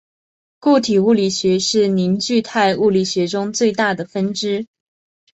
[0.59, 4.65] 固体物理学是凝聚态物理学中最大的分支。